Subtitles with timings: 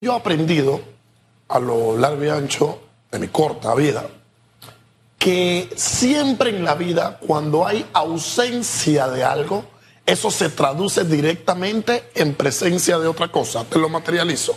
[0.00, 0.80] Yo he aprendido
[1.48, 2.78] a lo largo y ancho
[3.10, 4.06] de mi corta vida
[5.18, 9.64] que siempre en la vida, cuando hay ausencia de algo,
[10.06, 13.64] eso se traduce directamente en presencia de otra cosa.
[13.64, 14.56] Te lo materializo.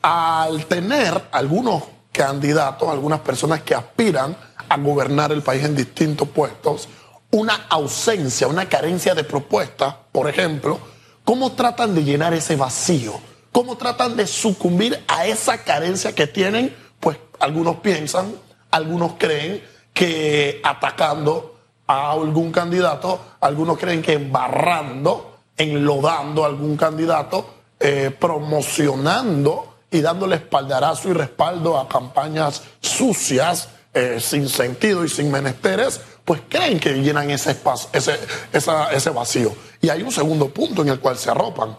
[0.00, 4.34] Al tener algunos candidatos, algunas personas que aspiran
[4.66, 6.88] a gobernar el país en distintos puestos,
[7.30, 10.78] una ausencia, una carencia de propuestas, por ejemplo,
[11.22, 13.29] ¿cómo tratan de llenar ese vacío?
[13.52, 16.74] ¿Cómo tratan de sucumbir a esa carencia que tienen?
[17.00, 18.32] Pues algunos piensan,
[18.70, 21.56] algunos creen que atacando
[21.86, 30.36] a algún candidato, algunos creen que embarrando, enlodando a algún candidato, eh, promocionando y dándole
[30.36, 36.92] espaldarazo y respaldo a campañas sucias, eh, sin sentido y sin menesteres, pues creen que
[36.94, 38.16] llenan ese espacio, ese,
[38.52, 39.52] ese vacío.
[39.80, 41.76] Y hay un segundo punto en el cual se arropan.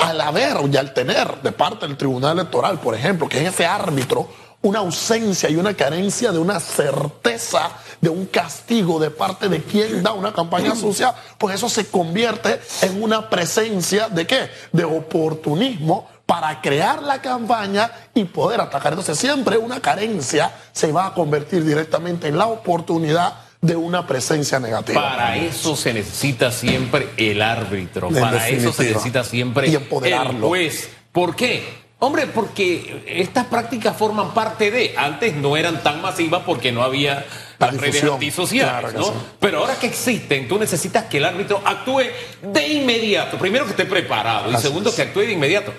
[0.00, 3.66] Al haber y al tener de parte del Tribunal Electoral, por ejemplo, que es ese
[3.66, 4.28] árbitro,
[4.62, 7.70] una ausencia y una carencia de una certeza
[8.00, 12.60] de un castigo de parte de quien da una campaña sucia, pues eso se convierte
[12.82, 14.50] en una presencia de qué?
[14.72, 18.92] De oportunismo para crear la campaña y poder atacar.
[18.92, 24.58] Entonces siempre una carencia se va a convertir directamente en la oportunidad de una presencia
[24.58, 25.00] negativa.
[25.00, 30.32] Para eso se necesita siempre el árbitro, para eso se necesita siempre y empoderarlo.
[30.32, 30.90] el juez.
[31.12, 31.80] ¿Por qué?
[32.02, 37.26] Hombre, porque estas prácticas forman parte de, antes no eran tan masivas porque no había
[37.58, 39.12] las redes antisociales, ¿no?
[39.38, 42.04] Pero ahora que existen, tú necesitas que el árbitro actúe
[42.40, 43.36] de inmediato.
[43.36, 45.74] Primero que esté preparado y segundo que actúe de inmediato.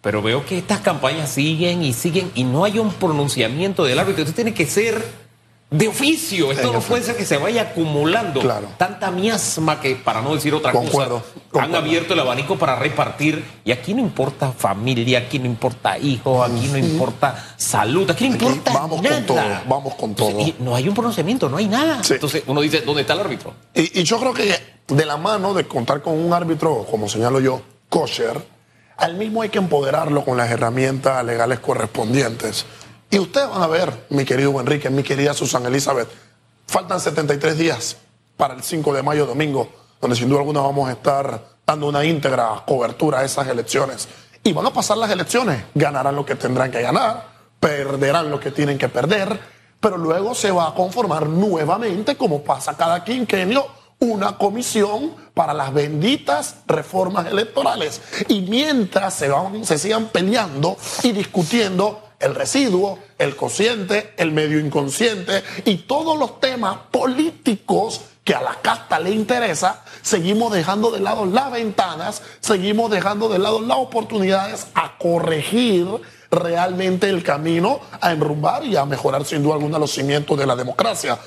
[0.00, 4.22] Pero veo que estas campañas siguen y siguen y no hay un pronunciamiento del árbitro.
[4.22, 5.04] Entonces tiene que ser
[5.70, 6.52] de oficio.
[6.52, 8.40] Esto no puede ser que se vaya acumulando
[8.76, 11.22] tanta miasma que, para no decir otra cosa,
[11.58, 13.44] han abierto el abanico para repartir.
[13.64, 18.34] Y aquí no importa familia, aquí no importa hijos, aquí no importa salud, aquí no
[18.36, 19.16] importa vamos nada.
[19.16, 20.40] Con todo, vamos con todo.
[20.40, 22.00] y no hay un pronunciamiento, no hay nada.
[22.08, 23.54] Entonces uno dice, ¿dónde está el árbitro?
[23.74, 27.40] Y, y yo creo que de la mano de contar con un árbitro, como señalo
[27.40, 28.40] yo, kosher,
[28.96, 32.64] al mismo hay que empoderarlo con las herramientas legales correspondientes.
[33.10, 36.08] Y ustedes van a ver, mi querido Enrique, mi querida Susana Elizabeth,
[36.66, 37.96] faltan 73 días
[38.36, 39.68] para el 5 de mayo domingo,
[40.00, 44.08] donde sin duda alguna vamos a estar dando una íntegra cobertura a esas elecciones.
[44.42, 47.28] Y van a pasar las elecciones, ganarán lo que tendrán que ganar,
[47.60, 49.40] perderán lo que tienen que perder,
[49.80, 53.66] pero luego se va a conformar nuevamente, como pasa cada quinquenio,
[53.98, 58.00] una comisión para las benditas reformas electorales.
[58.28, 64.58] Y mientras se, van, se sigan peleando y discutiendo el residuo, el cociente, el medio
[64.58, 70.98] inconsciente y todos los temas políticos que a la casta le interesa, seguimos dejando de
[70.98, 75.86] lado las ventanas, seguimos dejando de lado las oportunidades a corregir
[76.30, 80.56] realmente el camino, a enrumbar y a mejorar sin duda alguna los cimientos de la
[80.56, 81.18] democracia.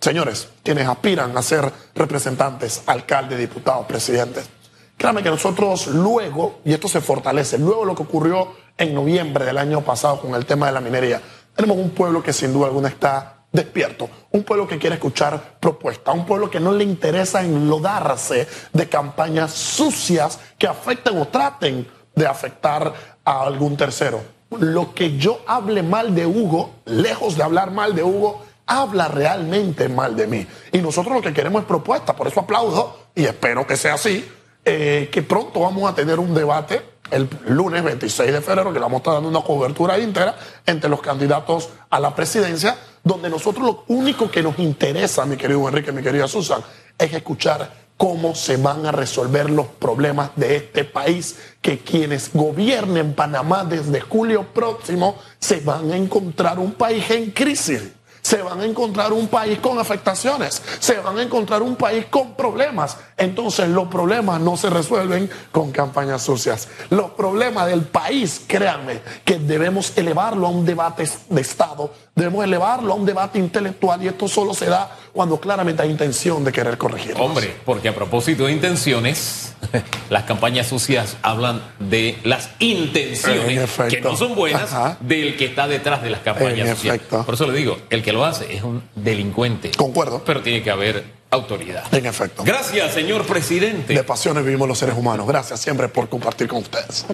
[0.00, 4.48] Señores, quienes aspiran a ser representantes, alcaldes, diputados, presidentes,
[4.98, 9.56] créanme que nosotros luego, y esto se fortalece, luego lo que ocurrió en noviembre del
[9.56, 11.22] año pasado con el tema de la minería,
[11.54, 16.14] tenemos un pueblo que sin duda alguna está despierto, un pueblo que quiere escuchar propuestas,
[16.14, 22.26] un pueblo que no le interesa enlodarse de campañas sucias que afecten o traten de
[22.26, 22.92] afectar
[23.24, 24.20] a algún tercero.
[24.58, 29.88] Lo que yo hable mal de Hugo, lejos de hablar mal de Hugo, habla realmente
[29.88, 30.46] mal de mí.
[30.72, 34.28] Y nosotros lo que queremos es propuestas, por eso aplaudo y espero que sea así,
[34.70, 38.82] eh, que pronto vamos a tener un debate el lunes 26 de febrero, que le
[38.82, 40.36] vamos a estar dando una cobertura íntegra
[40.66, 45.66] entre los candidatos a la presidencia, donde nosotros lo único que nos interesa, mi querido
[45.66, 46.60] Enrique, mi querida Susan,
[46.98, 53.14] es escuchar cómo se van a resolver los problemas de este país, que quienes gobiernen
[53.14, 57.92] Panamá desde julio próximo se van a encontrar un país en crisis
[58.22, 62.34] se van a encontrar un país con afectaciones, se van a encontrar un país con
[62.34, 62.96] problemas.
[63.16, 66.68] Entonces los problemas no se resuelven con campañas sucias.
[66.90, 72.92] Los problemas del país, créanme, que debemos elevarlo a un debate de Estado, debemos elevarlo
[72.92, 76.78] a un debate intelectual y esto solo se da cuando claramente hay intención de querer
[76.78, 77.14] corregir.
[77.18, 79.47] Hombre, porque a propósito de intenciones,
[80.10, 84.70] las campañas sucias hablan de las intenciones que no son buenas
[85.00, 86.98] del que está detrás de las campañas sucias.
[86.98, 89.70] Por eso le digo, el que lo hace es un delincuente.
[89.76, 90.22] Concuerdo.
[90.24, 91.84] Pero tiene que haber autoridad.
[91.94, 92.42] En efecto.
[92.44, 93.94] Gracias, señor presidente.
[93.94, 95.26] De pasiones vivimos los seres humanos.
[95.26, 97.04] Gracias siempre por compartir con ustedes.